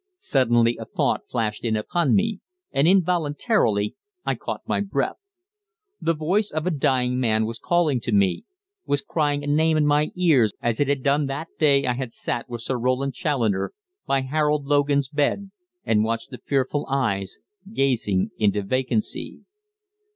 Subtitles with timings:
[0.15, 2.39] Suddenly a thought flashed in upon me,
[2.71, 5.17] and involuntarily I caught my breath.
[6.01, 8.43] The voice of a dying man was calling to me,
[8.83, 12.11] was crying a name in my ears as it had done that day I had
[12.11, 13.73] sat with Sir Roland Challoner
[14.07, 15.51] by Harold Logan's bed
[15.85, 17.37] and watched the fearful eyes
[17.71, 19.41] gazing into vacancy.